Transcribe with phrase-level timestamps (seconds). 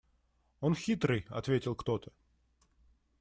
[0.61, 2.11] –Он хитрый,– ответил кто-то.